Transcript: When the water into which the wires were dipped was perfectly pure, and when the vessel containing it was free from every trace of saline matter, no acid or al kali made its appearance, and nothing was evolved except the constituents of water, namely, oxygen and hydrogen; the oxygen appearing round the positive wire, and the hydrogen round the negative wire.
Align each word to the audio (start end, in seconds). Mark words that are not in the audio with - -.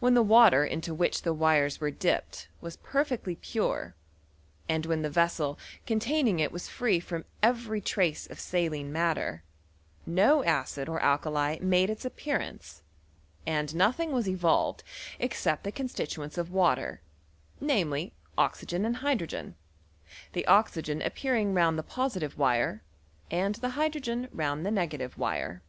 When 0.00 0.14
the 0.14 0.22
water 0.22 0.64
into 0.64 0.94
which 0.94 1.20
the 1.20 1.34
wires 1.34 1.78
were 1.78 1.90
dipped 1.90 2.48
was 2.62 2.78
perfectly 2.78 3.36
pure, 3.36 3.94
and 4.70 4.86
when 4.86 5.02
the 5.02 5.10
vessel 5.10 5.58
containing 5.84 6.38
it 6.40 6.50
was 6.50 6.66
free 6.70 6.98
from 6.98 7.26
every 7.42 7.82
trace 7.82 8.26
of 8.26 8.40
saline 8.40 8.90
matter, 8.90 9.44
no 10.06 10.42
acid 10.44 10.88
or 10.88 10.98
al 11.00 11.18
kali 11.18 11.58
made 11.60 11.90
its 11.90 12.06
appearance, 12.06 12.80
and 13.44 13.74
nothing 13.74 14.12
was 14.12 14.26
evolved 14.26 14.82
except 15.18 15.64
the 15.64 15.70
constituents 15.72 16.38
of 16.38 16.50
water, 16.50 17.02
namely, 17.60 18.14
oxygen 18.38 18.86
and 18.86 18.96
hydrogen; 18.96 19.56
the 20.32 20.46
oxygen 20.46 21.02
appearing 21.02 21.52
round 21.52 21.78
the 21.78 21.82
positive 21.82 22.38
wire, 22.38 22.82
and 23.30 23.56
the 23.56 23.70
hydrogen 23.76 24.26
round 24.32 24.64
the 24.64 24.70
negative 24.70 25.18
wire. 25.18 25.60